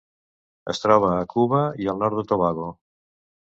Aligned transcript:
Es 0.73 0.81
troba 0.85 1.11
a 1.17 1.29
Cuba 1.35 1.61
i 1.85 1.93
al 1.95 2.03
nord 2.05 2.21
de 2.23 2.27
Tobago. 2.33 2.75